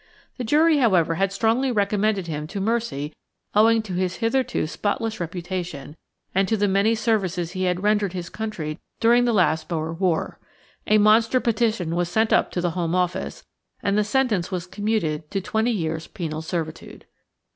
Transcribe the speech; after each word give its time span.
The 0.39 0.43
jury, 0.43 0.79
however, 0.79 1.13
had 1.13 1.31
strongly 1.31 1.71
recommended 1.71 2.25
him 2.25 2.47
to 2.47 2.59
mercy 2.59 3.13
owing 3.53 3.83
to 3.83 3.93
his 3.93 4.15
hitherto 4.15 4.65
spotless 4.65 5.19
reputation, 5.19 5.95
and 6.33 6.47
to 6.47 6.57
the 6.57 6.67
many 6.67 6.95
services 6.95 7.51
he 7.51 7.65
had 7.65 7.83
rendered 7.83 8.13
his 8.13 8.27
country 8.27 8.79
during 8.99 9.25
the 9.25 9.31
last 9.31 9.67
Boer 9.69 9.93
War. 9.93 10.39
A 10.87 10.97
monster 10.97 11.39
petition 11.39 11.95
was 11.95 12.09
sent 12.09 12.33
up 12.33 12.49
to 12.49 12.61
the 12.61 12.71
Home 12.71 12.95
Office, 12.95 13.45
and 13.83 13.95
the 13.95 14.03
sentence 14.03 14.49
was 14.49 14.65
commuted 14.65 15.29
to 15.29 15.39
twenty 15.39 15.69
years' 15.69 16.07
penal 16.07 16.41
servitude. 16.41 17.05